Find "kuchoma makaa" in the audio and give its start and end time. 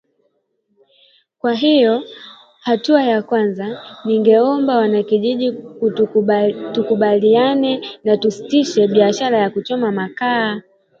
9.49-10.61